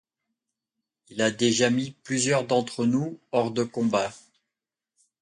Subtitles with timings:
[1.09, 4.11] Il a déjà mis plusieurs d'entre nous hors de combat.